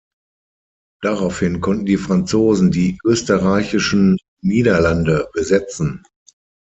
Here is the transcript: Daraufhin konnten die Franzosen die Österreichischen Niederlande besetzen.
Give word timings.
Daraufhin 1.03 1.61
konnten 1.61 1.85
die 1.85 1.97
Franzosen 1.97 2.71
die 2.71 2.97
Österreichischen 3.05 4.17
Niederlande 4.41 5.29
besetzen. 5.31 6.01